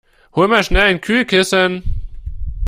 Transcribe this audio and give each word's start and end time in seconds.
Hol 0.33 0.47
mal 0.47 0.63
schnell 0.63 0.81
ein 0.81 0.99
Kühlkissen! 0.99 1.83